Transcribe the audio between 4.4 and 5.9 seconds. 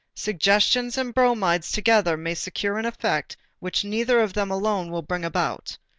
alone will bring about.